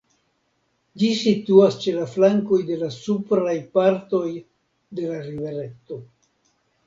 Ĝi 1.01 1.09
situas 1.17 1.75
ĉe 1.83 1.91
la 1.97 2.05
flankoj 2.13 2.59
de 2.69 2.79
la 2.83 2.89
supraj 2.95 3.53
partoj 3.75 4.23
de 5.01 5.05
la 5.11 5.19
rivereto. 5.29 5.99